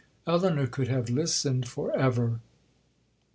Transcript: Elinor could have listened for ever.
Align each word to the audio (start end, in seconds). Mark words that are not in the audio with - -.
Elinor 0.25 0.65
could 0.65 0.87
have 0.87 1.11
listened 1.11 1.67
for 1.67 1.95
ever. 1.95 2.39